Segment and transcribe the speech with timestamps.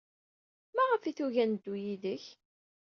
[0.75, 2.25] Maɣef ay tugid ad neddu yid-k?